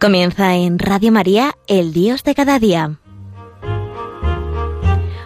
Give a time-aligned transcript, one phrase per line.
[0.00, 2.96] Comienza en Radio María, el Dios de cada día.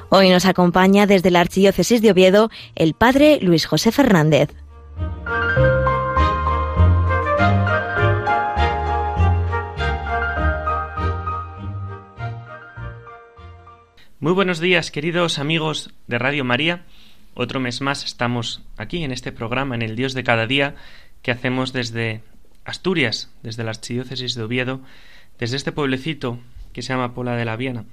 [0.09, 4.51] Hoy nos acompaña desde la Archidiócesis de Oviedo el Padre Luis José Fernández.
[14.19, 16.85] Muy buenos días, queridos amigos de Radio María.
[17.35, 20.75] Otro mes más estamos aquí en este programa, en el Dios de cada día,
[21.23, 22.23] que hacemos desde
[22.65, 24.81] Asturias, desde la Archidiócesis de Oviedo,
[25.39, 26.39] desde este pueblecito
[26.73, 27.85] que se llama Pola de la Viana.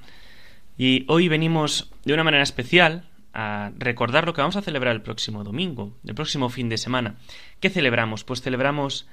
[0.77, 5.01] Y hoy venimos de una manera especial a recordar lo que vamos a celebrar el
[5.01, 7.15] próximo domingo, el próximo fin de semana.
[7.59, 8.23] ¿Qué celebramos?
[8.23, 9.07] Pues celebramos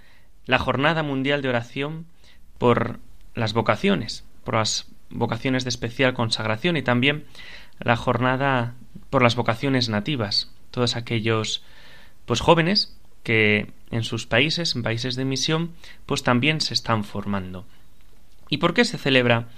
[0.47, 2.07] la Jornada Mundial de Oración
[2.57, 2.99] por
[3.35, 7.25] las vocaciones, por las vocaciones de especial consagración y también
[7.79, 8.75] la jornada
[9.11, 11.63] por las vocaciones nativas, todos aquellos
[12.27, 12.98] pues jóvenes
[13.29, 15.73] que en sus países, en países de misión,
[16.07, 17.67] pues también se están formando.
[18.49, 19.51] ¿Y por qué se celebra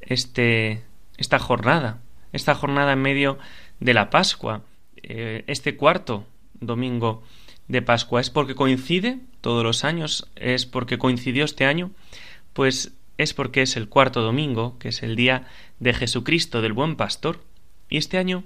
[0.00, 0.84] este,
[1.18, 1.98] esta jornada?
[2.32, 3.36] Esta jornada en medio
[3.78, 4.62] de la Pascua,
[5.02, 6.24] eh, este cuarto
[6.60, 7.22] domingo
[7.68, 10.26] de Pascua, ¿es porque coincide todos los años?
[10.34, 11.90] ¿Es porque coincidió este año?
[12.54, 15.46] Pues es porque es el cuarto domingo, que es el día
[15.78, 17.44] de Jesucristo del Buen Pastor.
[17.90, 18.44] Y este año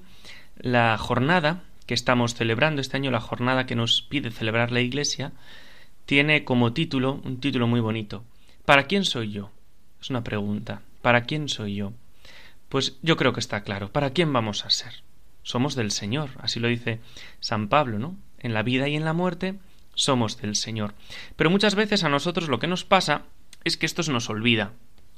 [0.57, 5.33] la jornada que estamos celebrando este año, la jornada que nos pide celebrar la Iglesia,
[6.07, 8.25] tiene como título un título muy bonito.
[8.65, 9.51] ¿Para quién soy yo?
[10.01, 10.83] Es una pregunta.
[11.03, 11.93] ¿Para quién soy yo?
[12.69, 13.91] Pues yo creo que está claro.
[13.93, 15.03] ¿Para quién vamos a ser?
[15.43, 17.01] Somos del Señor, así lo dice
[17.41, 18.17] San Pablo, ¿no?
[18.39, 19.57] En la vida y en la muerte
[19.95, 20.95] somos del Señor.
[21.37, 23.23] Pero muchas veces a nosotros lo que nos pasa
[23.65, 24.73] es que esto se nos olvida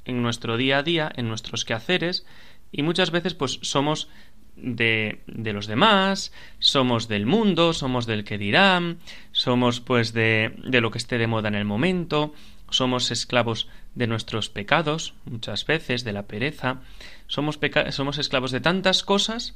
[0.05, 2.25] en nuestro día a día, en nuestros quehaceres,
[2.71, 4.09] y muchas veces pues somos
[4.57, 8.99] de, de, los demás, somos del mundo, somos del que dirán,
[9.31, 12.33] somos pues de, de lo que esté de moda en el momento,
[12.69, 16.81] somos esclavos de nuestros pecados, muchas veces, de la pereza,
[17.27, 17.59] somos,
[17.89, 19.55] somos esclavos de tantas cosas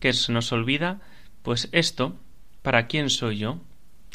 [0.00, 1.00] que se nos olvida,
[1.42, 2.18] pues esto,
[2.62, 3.60] ¿para quién soy yo?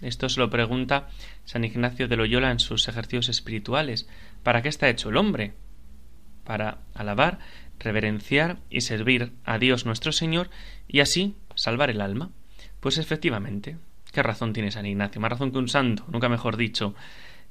[0.02, 1.08] Esto se lo pregunta
[1.46, 4.08] San Ignacio de Loyola en sus ejercicios espirituales.
[4.44, 5.54] ¿Para qué está hecho el hombre?
[6.44, 7.40] Para alabar
[7.80, 10.50] reverenciar y servir a Dios nuestro Señor
[10.88, 12.32] y así salvar el alma.
[12.80, 13.78] Pues efectivamente,
[14.12, 15.22] ¿qué razón tiene San Ignacio?
[15.22, 16.96] Más razón que un santo, nunca mejor dicho.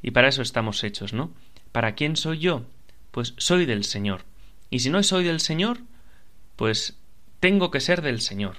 [0.02, 1.32] Y para eso estamos hechos, ¿no?
[1.72, 2.66] ¿Para quién soy yo?
[3.10, 4.22] Pues soy del Señor.
[4.70, 5.78] Y si no soy del Señor,
[6.56, 6.96] pues
[7.40, 8.58] tengo que ser del Señor.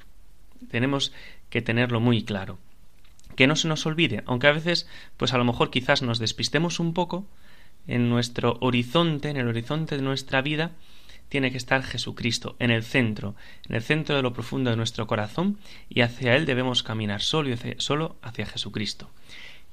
[0.69, 1.13] Tenemos
[1.49, 2.57] que tenerlo muy claro.
[3.35, 4.87] Que no se nos olvide, aunque a veces,
[5.17, 7.27] pues a lo mejor quizás nos despistemos un poco
[7.87, 10.71] en nuestro horizonte, en el horizonte de nuestra vida,
[11.29, 13.35] tiene que estar Jesucristo en el centro,
[13.67, 15.57] en el centro de lo profundo de nuestro corazón
[15.89, 19.09] y hacia Él debemos caminar solo, hacia, solo hacia Jesucristo.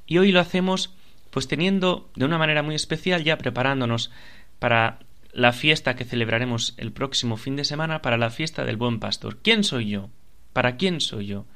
[0.06, 0.94] Y hoy lo hacemos
[1.30, 4.10] pues teniendo de una manera muy especial ya preparándonos
[4.58, 4.98] para
[5.32, 9.38] la fiesta que celebraremos el próximo fin de semana, para la fiesta del buen pastor.
[9.42, 10.10] ¿Quién soy yo?
[10.52, 11.46] ¿Para quién soy yo?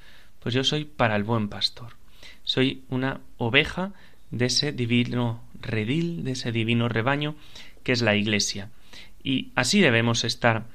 [0.41, 1.97] Pues yo soy para el buen pastor.
[2.43, 3.93] Soy una oveja
[4.31, 7.37] de ese divino redil, de ese divino rebaño
[7.83, 8.71] que es la Iglesia.
[9.27, 10.67] Y así debemos estar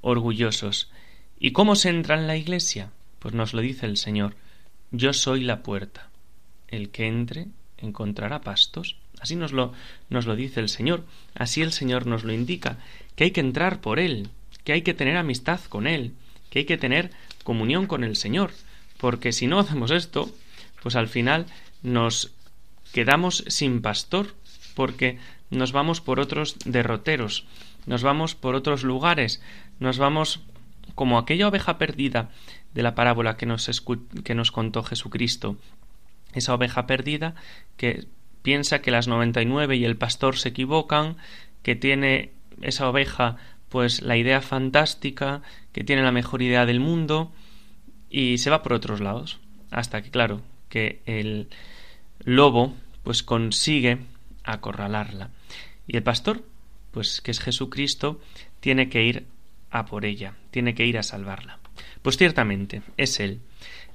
[0.00, 0.90] orgullosos.
[1.38, 2.90] ¿Y cómo se entra en la iglesia?
[3.20, 4.34] Pues nos lo dice el Señor.
[4.90, 6.10] Yo soy la puerta.
[6.66, 7.46] El que entre
[7.78, 8.96] encontrará pastos.
[9.20, 9.74] Así nos lo,
[10.08, 11.04] nos lo dice el Señor.
[11.36, 12.78] Así el Señor nos lo indica.
[13.14, 14.30] Que hay que entrar por Él,
[14.64, 16.12] que hay que tener amistad con Él,
[16.50, 17.12] que hay que tener
[17.44, 18.50] comunión con el Señor.
[18.96, 20.34] Porque si no hacemos esto,
[20.82, 21.46] pues al final
[21.84, 22.32] nos
[22.92, 24.34] quedamos sin pastor,
[24.74, 27.46] porque nos vamos por otros derroteros,
[27.86, 29.42] nos vamos por otros lugares,
[29.78, 30.40] nos vamos
[30.94, 32.30] como aquella oveja perdida
[32.74, 33.68] de la parábola que nos,
[34.24, 35.56] que nos contó Jesucristo.
[36.32, 37.34] Esa oveja perdida
[37.76, 38.06] que
[38.42, 41.16] piensa que las noventa y nueve y el pastor se equivocan,
[41.62, 43.36] que tiene esa oveja
[43.68, 45.42] pues la idea fantástica,
[45.72, 47.32] que tiene la mejor idea del mundo
[48.08, 49.38] y se va por otros lados,
[49.70, 51.48] hasta que claro, que el
[52.24, 53.98] lobo pues consigue
[54.44, 55.30] acorralarla.
[55.90, 56.44] Y el pastor
[56.90, 58.20] pues que es Jesucristo,
[58.60, 59.26] tiene que ir
[59.70, 61.58] a por ella, tiene que ir a salvarla.
[62.02, 63.40] Pues ciertamente, es Él,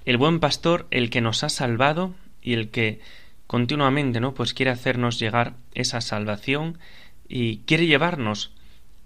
[0.06, 3.00] el buen pastor, el que nos ha salvado y el que
[3.48, 4.34] continuamente, ¿no?
[4.34, 6.80] Pues quiere hacernos llegar esa salvación
[7.28, 8.54] y quiere llevarnos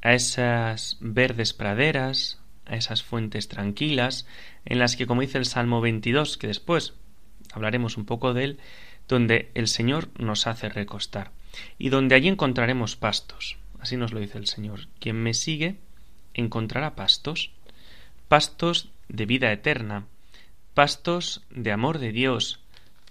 [0.02, 4.28] a esas verdes praderas, a esas fuentes tranquilas,
[4.66, 6.94] en las que, como dice el Salmo 22, que después
[7.54, 8.60] hablaremos un poco de él,
[9.08, 11.32] donde el Señor nos hace recostar
[11.78, 14.88] y donde allí encontraremos pastos, Así nos lo dice el Señor.
[15.00, 15.78] Quien me sigue
[16.34, 17.52] encontrará pastos,
[18.28, 20.06] pastos de vida eterna,
[20.74, 22.60] pastos de amor de Dios,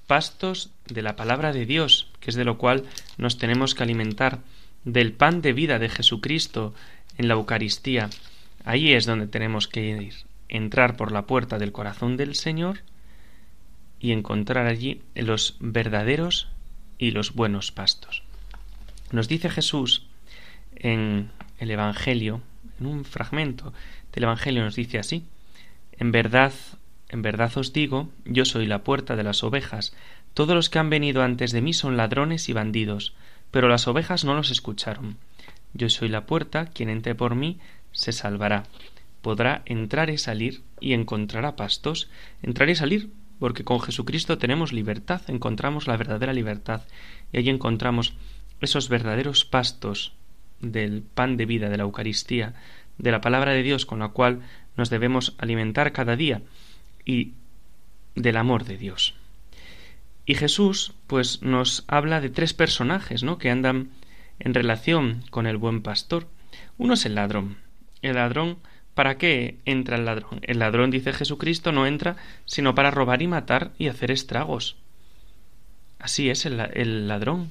[0.06, 2.84] pastos de la palabra de Dios, que es de lo cual
[3.16, 4.40] nos tenemos que alimentar
[4.84, 6.74] del pan de vida de Jesucristo
[7.16, 8.08] en la Eucaristía,
[8.64, 10.14] ahí es donde tenemos que ir,
[10.48, 12.80] entrar por la puerta del corazón del Señor
[13.98, 16.48] y encontrar allí los verdaderos
[16.96, 18.22] y los buenos pastos.
[19.10, 20.06] Nos dice Jesús
[20.76, 22.40] en el Evangelio,
[22.78, 23.72] en un fragmento
[24.12, 25.24] del Evangelio nos dice así,
[25.92, 26.52] en verdad,
[27.08, 29.94] en verdad os digo, yo soy la puerta de las ovejas,
[30.34, 33.14] todos los que han venido antes de mí son ladrones y bandidos,
[33.50, 35.16] pero las ovejas no los escucharon.
[35.74, 37.58] Yo soy la puerta, quien entre por mí
[37.92, 38.64] se salvará.
[39.22, 42.08] Podrá entrar y salir y encontrará pastos.
[42.42, 46.82] Entrar y salir porque con Jesucristo tenemos libertad, encontramos la verdadera libertad
[47.32, 48.14] y allí encontramos
[48.60, 50.12] esos verdaderos pastos
[50.60, 52.54] del pan de vida, de la Eucaristía,
[52.98, 54.40] de la palabra de Dios con la cual
[54.76, 56.42] nos debemos alimentar cada día
[57.04, 57.32] y
[58.14, 59.14] del amor de Dios.
[60.26, 63.38] Y Jesús, pues, nos habla de tres personajes, ¿no?
[63.38, 63.90] que andan
[64.38, 66.28] en relación con el buen pastor.
[66.76, 67.56] Uno es el ladrón.
[68.02, 68.58] El ladrón,
[68.94, 70.40] ¿para qué entra el ladrón?
[70.42, 74.76] El ladrón, dice Jesucristo, no entra sino para robar y matar y hacer estragos.
[75.98, 77.50] Así es el, el ladrón.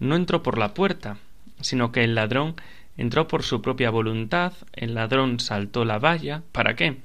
[0.00, 1.18] No entró por la puerta,
[1.60, 2.56] sino que el ladrón
[2.96, 6.42] entró por su propia voluntad, el ladrón saltó la valla.
[6.52, 6.98] ¿Para qué?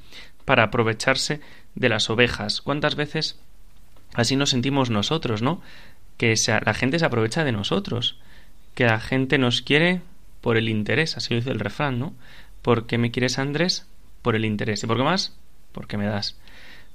[0.46, 1.42] Para aprovecharse
[1.76, 2.62] de las ovejas.
[2.62, 3.40] ¿Cuántas veces
[4.14, 5.62] Así nos sentimos nosotros, ¿no?
[6.18, 8.18] Que la gente se aprovecha de nosotros,
[8.74, 10.02] que la gente nos quiere
[10.42, 12.14] por el interés, así dice el refrán, ¿no?
[12.62, 13.88] ¿Por qué me quieres Andrés?
[14.22, 14.84] Por el interés.
[14.84, 15.36] ¿Y por qué más?
[15.72, 16.38] Porque me das.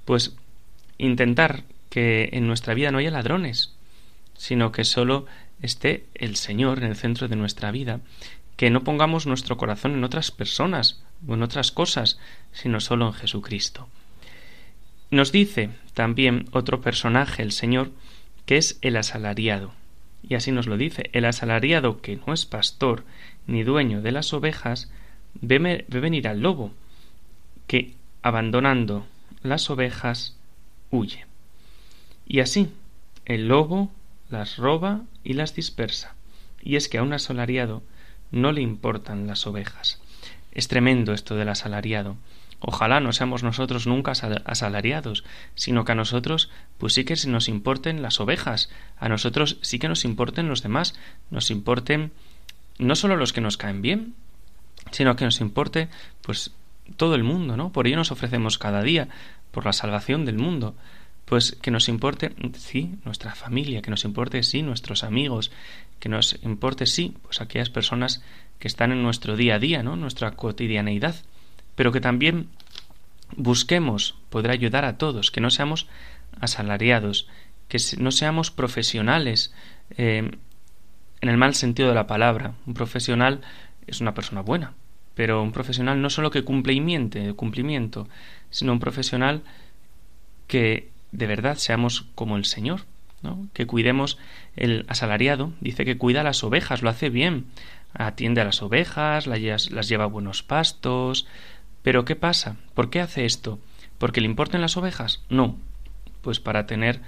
[0.04, 0.36] Pues
[0.98, 3.74] intentar que en nuestra vida no haya ladrones,
[4.36, 5.26] sino que solo
[5.64, 8.00] esté el Señor en el centro de nuestra vida,
[8.56, 12.18] que no pongamos nuestro corazón en otras personas o en otras cosas,
[12.52, 13.88] sino solo en Jesucristo.
[15.10, 17.90] Nos dice también otro personaje, el Señor,
[18.46, 19.72] que es el asalariado.
[20.22, 23.04] Y así nos lo dice, el asalariado que no es pastor
[23.46, 24.90] ni dueño de las ovejas,
[25.34, 26.72] ve, venir al lobo,
[27.66, 29.06] que, abandonando
[29.42, 30.36] las ovejas,
[30.90, 31.26] huye.
[32.26, 32.68] Y así,
[33.26, 33.90] el lobo
[34.34, 36.14] las roba y las dispersa.
[36.62, 37.82] Y es que a un asalariado
[38.30, 40.00] no le importan las ovejas.
[40.52, 42.16] Es tremendo esto del asalariado.
[42.60, 48.00] Ojalá no seamos nosotros nunca asalariados, sino que a nosotros pues sí que nos importen
[48.00, 50.94] las ovejas, a nosotros sí que nos importen los demás,
[51.30, 52.12] nos importen
[52.78, 54.14] no solo los que nos caen bien,
[54.92, 55.88] sino que nos importe
[56.22, 56.52] pues
[56.96, 57.70] todo el mundo, ¿no?
[57.70, 59.08] Por ello nos ofrecemos cada día
[59.50, 60.74] por la salvación del mundo,
[61.24, 65.50] pues que nos importe sí nuestra familia, que nos importe sí nuestros amigos,
[65.98, 68.22] que nos importe sí pues aquellas personas
[68.58, 69.96] que están en nuestro día a día, ¿no?
[69.96, 71.16] Nuestra cotidianeidad
[71.74, 72.48] pero que también
[73.36, 75.88] busquemos poder ayudar a todos, que no seamos
[76.40, 77.28] asalariados,
[77.68, 79.52] que no seamos profesionales
[79.96, 80.30] eh,
[81.20, 82.54] en el mal sentido de la palabra.
[82.66, 83.40] Un profesional
[83.86, 84.74] es una persona buena,
[85.14, 88.08] pero un profesional no solo que cumple y miente, cumplimiento,
[88.50, 89.42] sino un profesional
[90.46, 92.82] que de verdad seamos como el Señor,
[93.22, 93.46] ¿no?
[93.54, 94.18] que cuidemos
[94.56, 97.46] el asalariado, dice que cuida las ovejas, lo hace bien,
[97.94, 101.26] atiende a las ovejas, las, lleva buenos pastos,
[101.82, 102.56] pero ¿qué pasa?
[102.74, 103.60] ¿Por qué hace esto?
[103.98, 105.22] ¿Porque le importen las ovejas?
[105.28, 105.56] No.
[106.20, 107.00] Pues para tener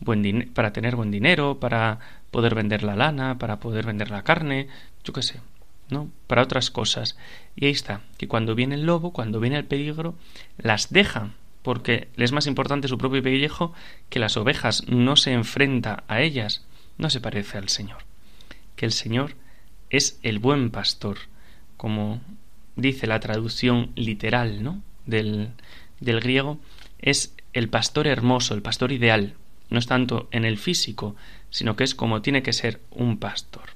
[0.00, 4.68] buen, para tener buen dinero, para poder vender la lana, para poder vender la carne,
[5.04, 5.40] yo qué sé,
[5.88, 6.10] ¿no?
[6.26, 7.16] Para otras cosas.
[7.56, 10.16] Y ahí está, que cuando viene el lobo, cuando viene el peligro,
[10.58, 11.30] las deja,
[11.64, 13.72] porque le es más importante su propio pellejo
[14.10, 16.66] que las ovejas, no se enfrenta a ellas,
[16.98, 18.04] no se parece al Señor.
[18.76, 19.34] Que el Señor
[19.88, 21.16] es el buen pastor,
[21.78, 22.20] como
[22.76, 24.82] dice la traducción literal ¿no?
[25.06, 25.52] del,
[26.00, 26.60] del griego,
[26.98, 29.32] es el pastor hermoso, el pastor ideal.
[29.70, 31.16] No es tanto en el físico,
[31.48, 33.70] sino que es como tiene que ser un pastor.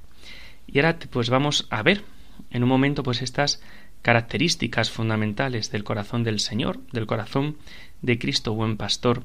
[0.66, 2.04] Y ahora pues vamos a ver
[2.50, 3.62] en un momento pues estas
[4.02, 7.56] características fundamentales del corazón del Señor, del corazón
[8.02, 9.22] de Cristo buen pastor,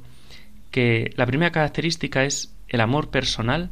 [0.71, 3.69] que la primera característica es el amor personal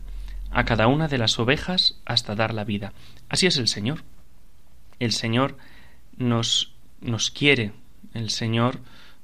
[0.52, 2.94] a cada una de las ovejas hasta dar la vida.
[3.30, 4.04] Así es el Señor.
[5.00, 5.58] El Señor
[6.18, 7.72] nos, nos quiere,
[8.14, 8.80] el Señor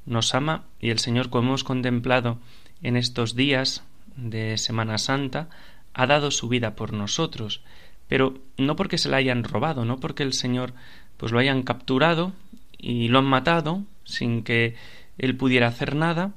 [0.06, 2.40] nos ama y el Señor, como hemos contemplado
[2.82, 3.84] en estos días
[4.16, 5.50] de Semana Santa,
[5.94, 7.62] ha dado su vida por nosotros,
[8.08, 10.74] pero no porque se la hayan robado, no porque el Señor
[11.18, 12.34] pues lo hayan capturado
[12.78, 14.76] y lo han matado sin que
[15.18, 16.34] él pudiera hacer nada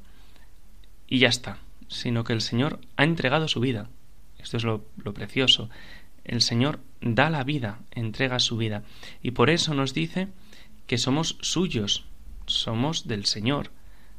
[1.07, 1.59] y ya está,
[1.89, 3.89] sino que el Señor ha entregado su vida.
[4.39, 5.69] Esto es lo, lo precioso.
[6.25, 8.83] El Señor da la vida, entrega su vida.
[9.23, 10.29] Y por eso nos dice
[10.87, 12.07] que somos suyos,
[12.47, 13.71] somos del Señor.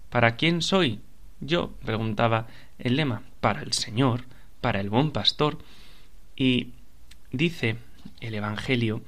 [0.10, 1.00] ¿Para quién soy?
[1.40, 4.26] Yo, preguntaba el lema, para el Señor,
[4.62, 5.58] para el buen pastor.
[6.36, 6.70] Y
[7.32, 7.78] dice
[8.20, 9.02] el Evangelio,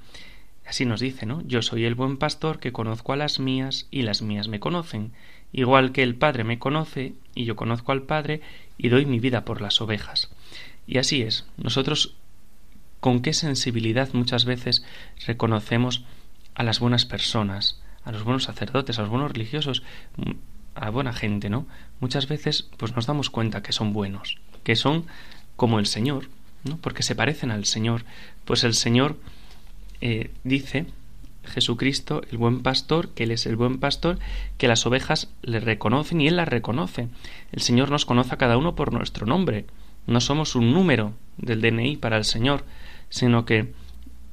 [0.66, 1.42] así nos dice, ¿no?
[1.42, 5.12] Yo soy el buen pastor que conozco a las mías y las mías me conocen,
[5.52, 8.42] igual que el Padre me conoce y yo conozco al Padre
[8.78, 10.30] y doy mi vida por las ovejas.
[10.88, 12.16] Y así es, nosotros
[13.00, 14.86] con qué sensibilidad muchas veces
[15.26, 16.04] reconocemos
[16.56, 19.84] a las buenas personas, a los buenos sacerdotes, a los buenos religiosos,
[20.76, 21.68] a buena gente, ¿no?
[22.00, 25.06] Muchas veces pues nos damos cuenta que son buenos, que son
[25.56, 26.30] como el Señor,
[26.64, 26.78] ¿no?
[26.78, 28.06] Porque se parecen al Señor.
[28.46, 29.18] Pues el Señor
[30.06, 30.86] eh, dice,
[31.46, 34.20] Jesucristo, el buen pastor, que Él es el buen pastor,
[34.58, 37.08] que las ovejas le reconocen y Él las reconoce.
[37.54, 39.66] El Señor nos conoce a cada uno por nuestro nombre.
[40.06, 42.66] No somos un número del DNI para el Señor,
[43.08, 43.72] sino que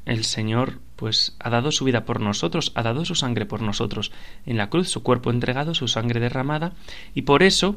[0.07, 4.11] el Señor pues ha dado su vida por nosotros, ha dado su sangre por nosotros
[4.47, 6.73] en la cruz, su cuerpo entregado, su sangre derramada,
[7.15, 7.77] y por eso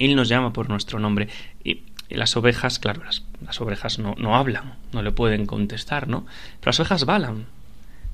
[0.00, 1.28] Él nos llama por nuestro nombre.
[1.62, 1.84] Y,
[2.16, 6.26] las ovejas, claro, las, las ovejas no, no, hablan, no le pueden contestar, ¿no?
[6.60, 7.46] Pero las ovejas balan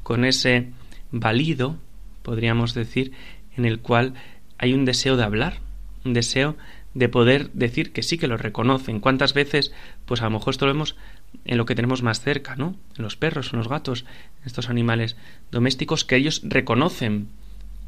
[0.02, 0.70] con ese
[1.12, 1.76] valido,
[2.22, 3.12] podríamos decir,
[3.56, 4.14] en el cual
[4.58, 5.58] hay un deseo de hablar,
[6.04, 6.56] un deseo
[6.94, 9.00] de poder decir que sí que lo reconocen.
[9.00, 9.72] ¿Cuántas veces,
[10.06, 10.96] pues a lo mejor esto lo vemos
[11.44, 12.76] en lo que tenemos más cerca, ¿no?
[12.96, 14.04] En los perros, en los gatos,
[14.44, 15.16] estos animales
[15.50, 17.28] domésticos que ellos reconocen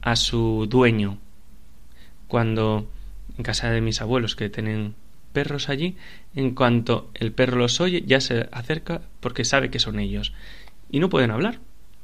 [0.02, 1.18] a su dueño.
[2.26, 2.88] Cuando
[3.38, 4.94] en casa de mis abuelos que tienen
[5.36, 5.96] perros allí,
[6.34, 10.32] en cuanto el perro los oye, ya se acerca porque sabe que son ellos.
[10.90, 11.60] Y no pueden hablar,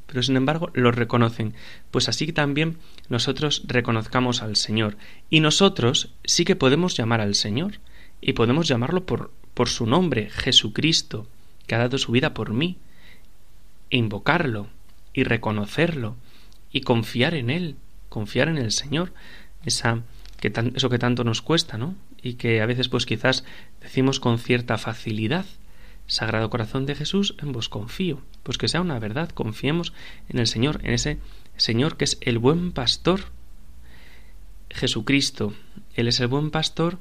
[0.07, 1.55] pero sin embargo los reconocen.
[1.91, 2.77] Pues así también
[3.09, 4.99] nosotros reconozcamos al Señor.
[5.31, 7.81] Y nosotros sí que podemos llamar al Señor,
[8.21, 11.27] y podemos llamarlo por, por su nombre, Jesucristo
[11.67, 12.77] que ha dado su vida por mí,
[13.89, 14.69] e invocarlo
[15.15, 16.17] y reconocerlo
[16.71, 17.77] y confiar en Él,
[18.11, 19.15] confiar en el Señor,
[19.65, 20.03] esa,
[20.39, 21.95] que eso que tanto nos cuesta, ¿no?
[22.23, 23.45] Y que a veces pues quizás
[23.81, 25.45] decimos con cierta facilidad,
[26.07, 28.21] Sagrado Corazón de Jesús, en vos confío.
[28.43, 29.93] Pues que sea una verdad, confiemos
[30.29, 31.19] en el Señor, en ese
[31.57, 33.21] Señor que es el buen pastor.
[34.71, 35.55] Jesucristo,
[35.95, 36.99] Él es el buen pastor,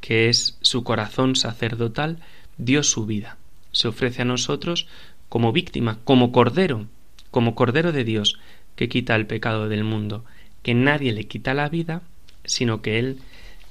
[0.00, 2.18] que es su corazón sacerdotal,
[2.58, 3.38] dio su vida
[3.74, 4.86] se ofrece a nosotros
[5.28, 6.86] como víctima, como cordero,
[7.30, 8.38] como cordero de Dios
[8.76, 10.24] que quita el pecado del mundo,
[10.62, 12.02] que nadie le quita la vida,
[12.44, 13.18] sino que Él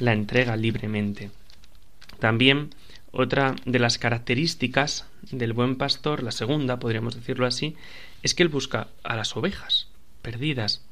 [0.04, 1.32] la entrega libremente.
[2.20, 2.72] También
[3.12, 7.76] otra de las características del buen pastor, la segunda, podríamos decirlo así,
[8.22, 9.88] es que Él busca a las ovejas
[10.22, 10.84] perdidas.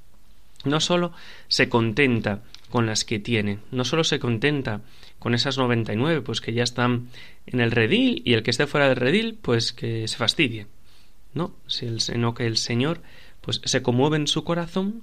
[0.63, 1.13] No sólo
[1.47, 3.59] se contenta con las que tiene.
[3.71, 4.81] No solo se contenta
[5.19, 7.09] con esas 99, pues que ya están
[7.47, 10.67] en el redil y el que esté fuera del redil, pues que se fastidie.
[11.33, 13.01] No, sino que el Señor
[13.41, 15.01] pues se conmueve en su corazón,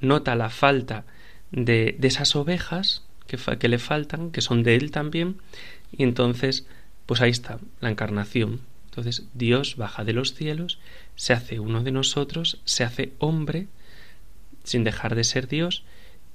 [0.00, 1.06] nota la falta
[1.52, 5.36] de, de esas ovejas que, que le faltan, que son de Él también,
[5.96, 6.66] y entonces
[7.06, 8.60] pues ahí está la encarnación.
[8.86, 10.78] Entonces Dios baja de los cielos,
[11.16, 13.66] se hace uno de nosotros, se hace hombre,
[14.64, 15.82] sin dejar de ser Dios,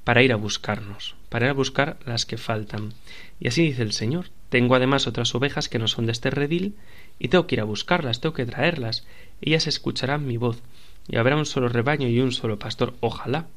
[0.03, 2.93] para ir a buscarnos, para ir a buscar las que faltan.
[3.39, 6.75] Y así dice el Señor, tengo además otras ovejas que no son de este redil,
[7.19, 9.05] y tengo que ir a buscarlas, tengo que traerlas.
[9.41, 10.63] Ellas escucharán mi voz,
[11.07, 12.95] y habrá un solo rebaño y un solo pastor.
[13.01, 13.47] Ojalá,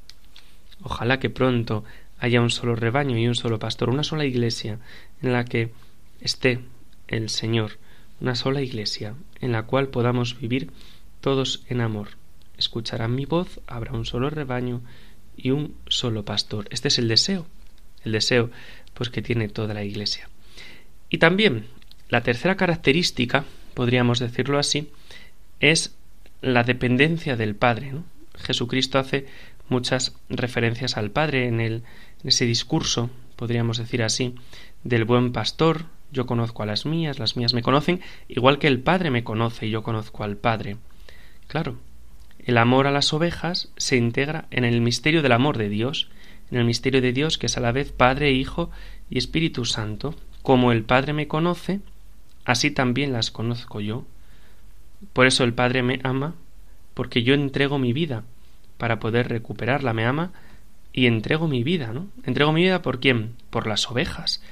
[0.82, 1.84] ojalá que pronto
[2.18, 4.78] haya un solo rebaño y un solo pastor, una sola iglesia
[5.22, 5.72] en la que
[6.20, 6.60] esté
[7.08, 7.78] el Señor,
[8.20, 10.70] una sola iglesia en la cual podamos vivir
[11.20, 12.08] todos en amor.
[12.58, 14.82] Escucharán mi voz, habrá un solo rebaño
[15.36, 16.66] y un solo pastor.
[16.70, 17.46] Este es el deseo,
[18.04, 18.50] el deseo
[18.94, 20.28] pues que tiene toda la Iglesia.
[21.08, 21.66] Y también
[22.08, 23.44] la tercera característica,
[23.74, 24.90] podríamos decirlo así,
[25.60, 25.96] es
[26.42, 27.92] la dependencia del Padre.
[28.36, 29.26] Jesucristo hace
[29.70, 31.82] muchas referencias al Padre en, el,
[32.22, 34.34] en ese discurso, podríamos decir así,
[34.84, 35.86] del buen pastor.
[36.12, 39.66] Yo conozco a las mías, las mías me conocen, igual que el Padre me conoce
[39.66, 40.76] y yo conozco al Padre.
[41.46, 41.76] Claro,
[42.44, 46.10] el amor a las ovejas se integra en el misterio del amor de Dios,
[46.50, 48.70] en el misterio de Dios que es a la vez Padre, Hijo
[49.08, 50.16] y Espíritu Santo.
[50.42, 51.80] Como el Padre me conoce,
[52.44, 54.04] así también las conozco yo.
[55.12, 56.34] Por eso el Padre me ama,
[56.94, 58.24] porque yo entrego mi vida
[58.80, 59.92] para poder recuperarla.
[59.92, 60.32] Me ama
[60.92, 62.08] y entrego mi vida, ¿no?
[62.24, 63.36] Entrego mi vida por quién?
[63.50, 64.42] Por las ovejas.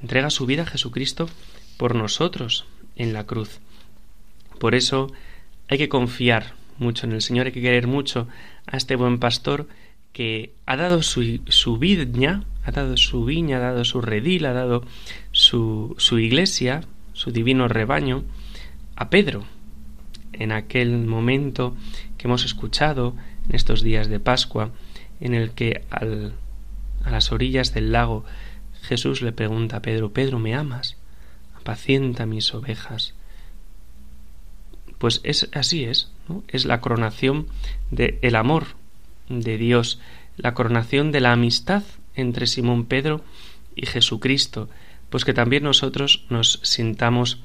[0.00, 1.28] Entrega su vida a Jesucristo
[1.76, 3.58] por nosotros en la cruz.
[4.60, 5.10] Por eso
[5.68, 8.28] hay que confiar mucho en el Señor, hay que querer mucho
[8.66, 9.66] a este buen pastor
[10.12, 14.52] que ha dado su, su viña, ha dado su viña, ha dado su redil, ha
[14.52, 14.84] dado
[15.32, 16.82] su, su iglesia,
[17.12, 18.24] su divino rebaño,
[18.96, 19.44] a Pedro,
[20.32, 21.76] en aquel momento
[22.18, 23.14] que hemos escuchado
[23.50, 24.70] en estos días de Pascua,
[25.20, 26.34] en el que al,
[27.04, 28.24] a las orillas del lago
[28.82, 30.96] Jesús le pregunta a Pedro, Pedro, ¿me amas?
[31.58, 33.14] Apacienta mis ovejas.
[34.98, 36.12] Pues es así es,
[36.46, 37.48] es la coronación
[37.90, 38.66] del el amor
[39.28, 39.98] de Dios,
[40.36, 41.82] la coronación de la amistad
[42.14, 43.24] entre Simón Pedro
[43.74, 44.68] y Jesucristo,
[45.08, 47.40] pues que también nosotros nos sintamos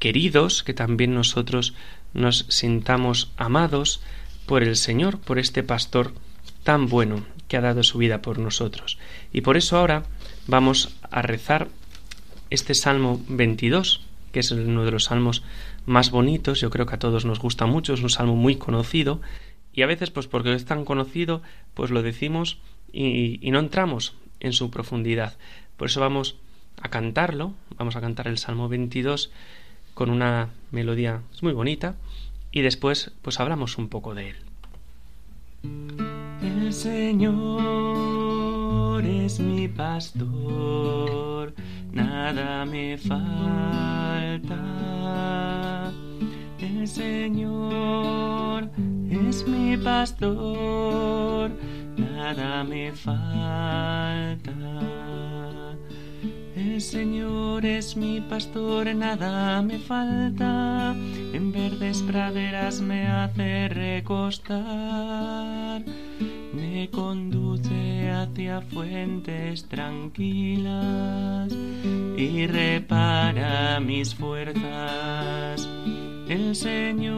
[0.00, 1.74] queridos, que también nosotros
[2.12, 4.00] nos sintamos amados
[4.48, 6.12] por el Señor, por este pastor
[6.64, 8.98] tan bueno que ha dado su vida por nosotros.
[9.30, 10.04] Y por eso ahora
[10.46, 11.68] vamos a rezar
[12.48, 14.00] este Salmo 22,
[14.32, 15.42] que es uno de los salmos
[15.84, 19.20] más bonitos, yo creo que a todos nos gusta mucho, es un salmo muy conocido,
[19.74, 21.42] y a veces pues porque es tan conocido,
[21.74, 22.58] pues lo decimos
[22.90, 25.36] y, no entramos en su profundidad.
[25.76, 26.36] Por eso vamos
[26.80, 29.30] a cantarlo, vamos a cantar el Salmo 22
[29.92, 31.96] con una melodía muy bonita
[32.50, 34.36] y después pues hablamos un poco de él.
[36.42, 37.38] El Señor
[39.04, 41.52] es mi pastor,
[41.92, 44.56] nada me falta.
[46.60, 48.70] El Señor
[49.10, 51.50] es mi pastor,
[51.96, 54.48] nada me falta.
[56.78, 60.94] El Señor es mi pastor, nada me falta.
[61.32, 64.62] En verdes praderas me hace recostar.
[66.54, 71.52] Me conduce hacia fuentes tranquilas
[72.16, 75.68] y repara mis fuerzas.
[76.28, 77.08] El Señor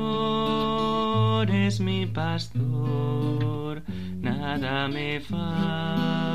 [1.51, 3.83] es mi pastor,
[4.23, 6.31] nada me falta.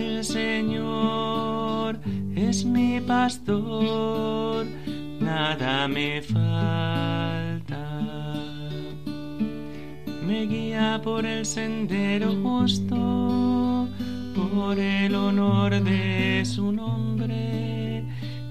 [0.00, 2.00] El Señor
[2.34, 4.66] es mi pastor,
[5.20, 7.84] nada me falta.
[10.26, 13.88] Me guía por el sendero justo,
[14.34, 18.04] por el honor de su nombre.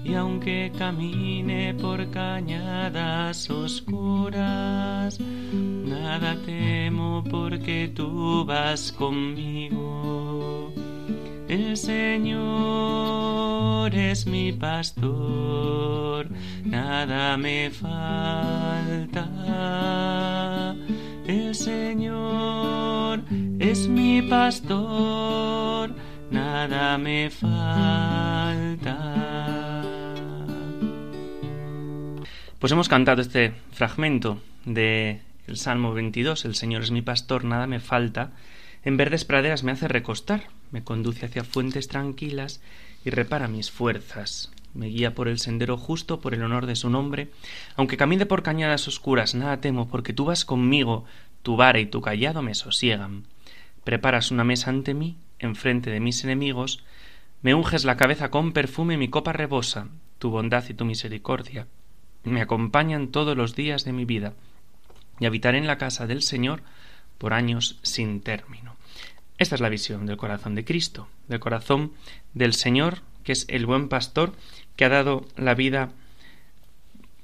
[0.04, 10.72] Y aunque camine por cañadas oscuras, nada temo porque tú vas conmigo.
[11.50, 13.12] El Señor
[13.92, 16.28] es mi pastor,
[16.64, 19.26] nada me falta.
[21.26, 23.24] El Señor
[23.58, 25.92] es mi pastor,
[26.30, 27.50] nada me falta.
[32.60, 37.66] Pues hemos cantado este fragmento de el Salmo 22, El Señor es mi pastor, nada
[37.66, 38.30] me falta.
[38.82, 42.60] En verdes praderas me hace recostar, me conduce hacia fuentes tranquilas
[43.04, 44.50] y repara mis fuerzas.
[44.72, 47.28] Me guía por el sendero justo por el honor de su nombre.
[47.76, 51.04] Aunque camine por cañadas oscuras, nada temo, porque tú vas conmigo,
[51.42, 53.24] tu vara y tu callado me sosiegan.
[53.84, 56.84] Preparas una mesa ante mí, enfrente de mis enemigos,
[57.42, 59.88] me unges la cabeza con perfume y mi copa rebosa,
[60.18, 61.66] tu bondad y tu misericordia.
[62.22, 64.34] Me acompañan todos los días de mi vida,
[65.18, 66.62] y habitaré en la casa del Señor
[67.20, 68.76] por años sin término.
[69.36, 71.92] Esta es la visión del corazón de Cristo, del corazón
[72.32, 74.32] del Señor, que es el buen pastor
[74.74, 75.92] que ha dado la vida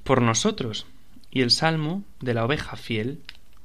[0.04, 0.86] por nosotros,
[1.30, 3.22] y el salmo de la oveja fiel,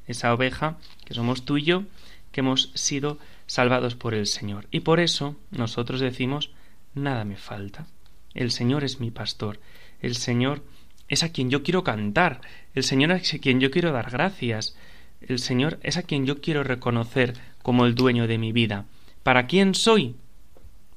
[0.08, 1.84] esa oveja que somos tú y yo,
[2.32, 4.67] que hemos sido salvados por el Señor.
[4.72, 6.52] Y por eso nosotros decimos,
[6.96, 7.88] nada me falta.
[8.34, 9.60] El Señor es mi pastor,
[10.02, 10.63] el Señor
[11.10, 12.39] es a quien yo quiero cantar,
[12.74, 14.78] el Señor es a quien yo quiero dar gracias,
[15.21, 18.86] el Señor es a quien yo quiero reconocer como el dueño de mi vida.
[19.23, 20.15] ¿Para quién soy?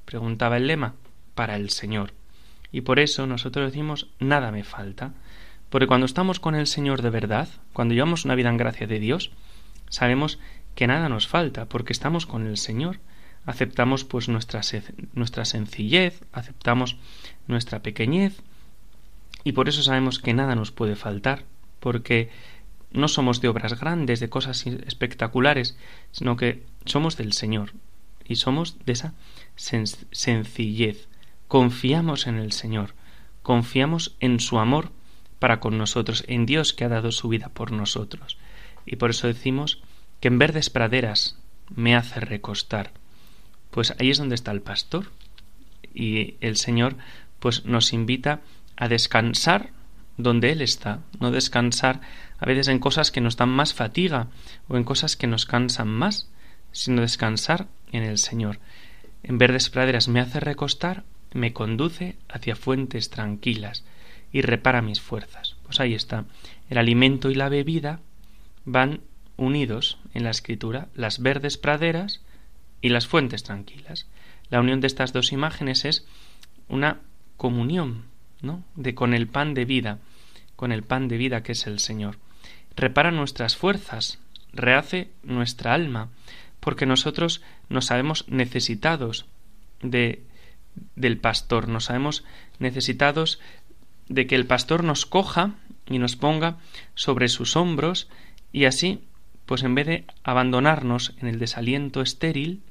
[0.05, 0.95] preguntaba el lema.
[1.35, 2.13] Para el Señor.
[2.71, 5.13] Y por eso nosotros decimos nada me falta.
[5.69, 9.01] Porque cuando estamos con el Señor de verdad, cuando llevamos una vida en gracia de
[9.01, 9.33] Dios,
[9.89, 10.39] sabemos
[10.75, 12.99] que nada nos falta, porque estamos con el Señor.
[13.47, 14.61] Aceptamos pues nuestra,
[15.13, 16.97] nuestra sencillez, aceptamos
[17.47, 18.41] nuestra pequeñez,
[19.45, 21.45] y por eso sabemos que nada nos puede faltar,
[21.79, 22.31] porque
[22.95, 25.77] no somos de obras grandes, de cosas espectaculares,
[26.13, 27.73] sino que somos del Señor
[28.25, 29.15] y somos de esa
[29.57, 31.09] sencillez.
[31.49, 32.95] Confiamos en el Señor,
[33.43, 34.93] confiamos en su amor
[35.39, 38.39] para con nosotros, en Dios que ha dado su vida por nosotros.
[38.87, 39.83] Y por eso decimos
[40.21, 41.39] que en verdes praderas
[41.75, 42.93] me hace recostar.
[43.71, 45.11] Pues ahí es donde está el pastor.
[45.93, 46.97] Y el Señor
[47.41, 48.41] pues nos invita
[48.77, 49.71] a descansar
[50.17, 52.01] donde Él está, no descansar
[52.45, 54.29] a veces en cosas que nos dan más fatiga
[54.69, 56.29] o en cosas que nos cansan más,
[56.73, 58.59] sino descansar en el Señor.
[59.23, 63.83] En verdes praderas me hace recostar, me conduce hacia fuentes tranquilas
[64.31, 65.57] y repara mis fuerzas.
[65.63, 66.27] Pues ahí está.
[66.69, 68.01] El alimento y la bebida
[68.67, 69.01] van
[69.39, 72.21] unidos en la escritura, las verdes praderas
[72.83, 74.07] y las fuentes tranquilas.
[74.51, 76.07] La unión de estas dos imágenes es
[76.69, 77.01] una
[77.39, 78.05] comunión,
[78.43, 78.63] ¿no?
[78.75, 79.99] De con el pan de vida
[80.57, 82.19] con el pan de vida que es el Señor.
[82.77, 84.19] Repara nuestras fuerzas,
[84.53, 86.09] rehace nuestra alma,
[86.61, 89.27] porque nosotros nos sabemos necesitados
[89.83, 90.23] de
[90.97, 92.25] del pastor, nos sabemos
[92.59, 93.41] necesitados
[94.09, 95.53] de que el pastor nos coja
[95.87, 96.57] y nos ponga
[96.95, 98.09] sobre sus hombros
[98.53, 99.01] y así,
[99.47, 102.63] pues en vez de abandonarnos en el desaliento estéril,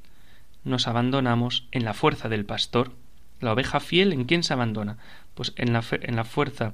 [0.64, 2.92] nos abandonamos en la fuerza del pastor.
[3.40, 4.96] La oveja fiel, ¿en quién se abandona?
[5.34, 6.72] Pues en la, en la fuerza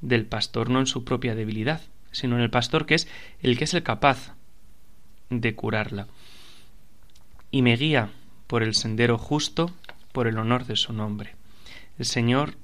[0.00, 1.80] del pastor, no en su propia debilidad,
[2.12, 3.08] sino en el pastor que es
[3.42, 4.34] el que es el capaz
[5.30, 6.08] de curarla.
[7.50, 8.10] Y me guía
[8.46, 9.72] por el sendero justo
[10.12, 11.36] por el honor de su nombre.
[11.98, 12.56] El Señor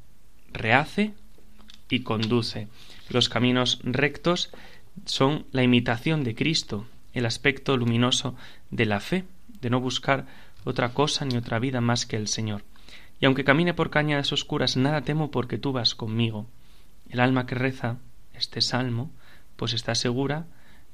[0.53, 1.15] rehace
[1.89, 2.69] y conduce.
[3.09, 4.51] Los caminos rectos
[5.05, 8.35] son la imitación de Cristo, el aspecto luminoso
[8.71, 9.25] de la fe,
[9.61, 10.27] de no buscar
[10.65, 12.65] otra cosa ni otra vida más que el Señor.
[13.21, 16.47] Y aunque camine por cañas oscuras, nada temo porque tú vas conmigo.
[17.09, 17.99] El alma que reza
[18.35, 19.11] este salmo,
[19.57, 20.47] pues está segura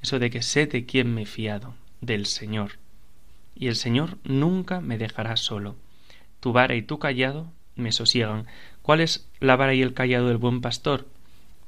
[0.02, 2.72] eso de que sé de quién me he fiado, del Señor.
[3.54, 5.76] Y el Señor nunca me dejará solo.
[6.40, 7.46] Tu vara y tu callado
[7.76, 8.46] me sosiegan.
[8.82, 11.06] ¿Cuál es la vara y el callado del buen pastor?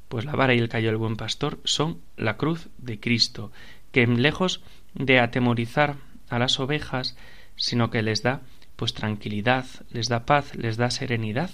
[0.09, 3.53] Pues la vara y el callado del buen pastor son la cruz de Cristo,
[3.93, 4.61] que lejos
[4.95, 5.97] de atemorizar
[6.29, 7.17] a las ovejas,
[7.57, 8.41] sino que les da
[8.77, 11.51] pues tranquilidad, les da paz, les da serenidad,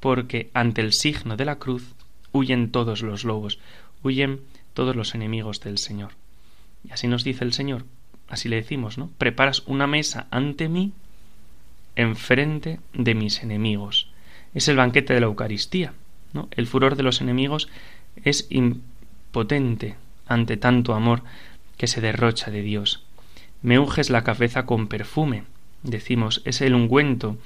[0.00, 1.94] porque ante el signo de la cruz
[2.32, 3.58] huyen todos los lobos,
[4.02, 4.40] huyen
[4.74, 6.12] todos los enemigos del Señor.
[6.88, 7.84] Y así nos dice el Señor,
[8.28, 9.10] así le decimos, ¿no?
[9.18, 10.92] Preparas una mesa ante mí
[11.96, 14.10] enfrente de mis enemigos.
[14.54, 15.92] Es el banquete de la Eucaristía.
[16.32, 16.48] ¿no?
[16.50, 17.68] El furor de los enemigos
[18.24, 21.22] es impotente ante tanto amor
[21.76, 23.04] que se derrocha de Dios.
[23.62, 25.44] Me unges la cabeza con perfume,
[25.82, 27.36] decimos, es el ungüento,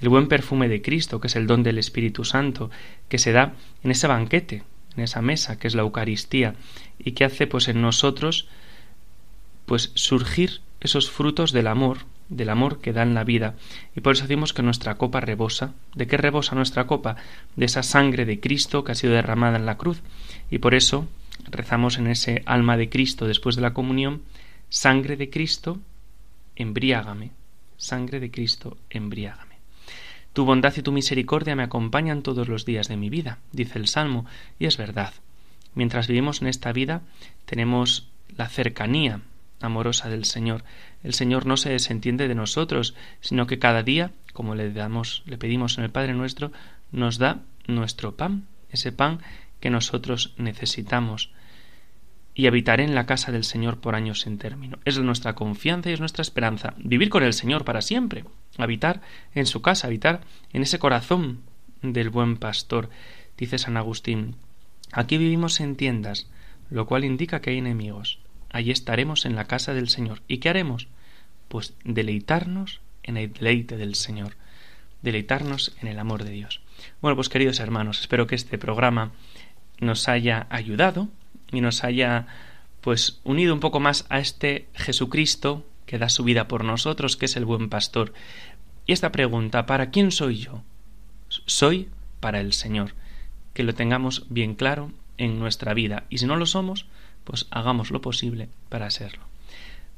[0.00, 2.70] el buen perfume de Cristo, que es el don del Espíritu Santo,
[3.08, 4.62] que se da en ese banquete,
[4.98, 6.54] en esa mesa, que es la Eucaristía,
[6.98, 8.48] y que hace pues en nosotros
[9.66, 13.54] pues surgir esos frutos del amor, del amor que da en la vida.
[13.94, 15.74] Y por eso decimos que nuestra copa rebosa.
[15.94, 17.16] ¿De qué rebosa nuestra copa?
[17.56, 20.02] De esa sangre de Cristo que ha sido derramada en la cruz.
[20.50, 21.08] Y por eso
[21.50, 24.22] rezamos en ese alma de Cristo después de la comunión,
[24.68, 25.78] sangre de Cristo,
[26.56, 27.30] embriágame.
[27.76, 29.47] Sangre de Cristo, embriágame.
[30.38, 33.88] Tu bondad y tu misericordia me acompañan todos los días de mi vida, dice el
[33.88, 34.24] Salmo,
[34.60, 35.12] y es verdad.
[35.74, 37.02] Mientras vivimos en esta vida,
[37.44, 39.20] tenemos la cercanía
[39.60, 40.62] amorosa del Señor.
[41.02, 45.38] El Señor no se desentiende de nosotros, sino que cada día, como le damos, le
[45.38, 46.52] pedimos en el Padre nuestro,
[46.92, 49.18] nos da nuestro pan, ese pan
[49.58, 51.32] que nosotros necesitamos.
[52.38, 54.78] Y habitaré en la casa del Señor por años sin término.
[54.86, 56.72] Es nuestra confianza y es nuestra esperanza.
[56.78, 58.24] Vivir con el Señor para siempre.
[58.56, 59.02] Habitar
[59.34, 60.22] en su casa, habitar
[60.52, 61.40] en ese corazón
[61.82, 62.88] del buen pastor.
[63.36, 64.36] Dice San Agustín.
[64.92, 66.30] Aquí vivimos en tiendas,
[66.70, 68.20] lo cual indica que hay enemigos
[68.50, 70.22] allí estaremos en la casa del Señor.
[70.28, 70.88] ¿Y qué haremos?
[71.48, 74.36] Pues deleitarnos en el deleite del Señor,
[75.02, 76.60] deleitarnos en el amor de Dios.
[77.00, 79.12] Bueno, pues queridos hermanos, espero que este programa
[79.80, 81.08] nos haya ayudado
[81.52, 82.26] y nos haya
[82.80, 87.26] pues unido un poco más a este Jesucristo que da su vida por nosotros, que
[87.26, 88.12] es el buen pastor.
[88.86, 90.62] Y esta pregunta, ¿para quién soy yo?
[91.28, 91.88] Soy
[92.20, 92.94] para el Señor.
[93.54, 96.04] Que lo tengamos bien claro en nuestra vida.
[96.10, 96.86] Y si no lo somos,
[97.24, 99.24] pues hagamos lo posible para serlo.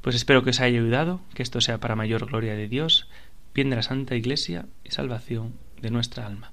[0.01, 3.07] Pues espero que os haya ayudado, que esto sea para mayor gloria de Dios,
[3.53, 6.51] bien de la Santa Iglesia y salvación de nuestra alma.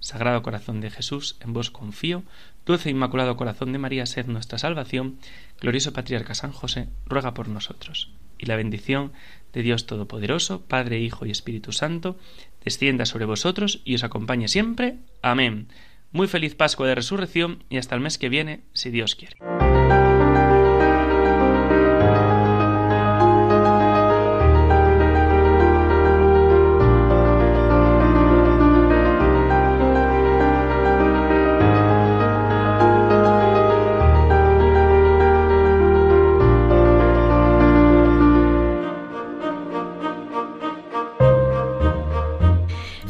[0.00, 2.22] Sagrado Corazón de Jesús, en vos confío,
[2.64, 5.18] dulce e Inmaculado Corazón de María, sed nuestra salvación,
[5.60, 8.10] glorioso Patriarca San José, ruega por nosotros.
[8.38, 9.12] Y la bendición
[9.52, 12.18] de Dios Todopoderoso, Padre, Hijo y Espíritu Santo,
[12.64, 14.98] descienda sobre vosotros y os acompañe siempre.
[15.22, 15.68] Amén.
[16.12, 19.36] Muy feliz Pascua de Resurrección y hasta el mes que viene, si Dios quiere.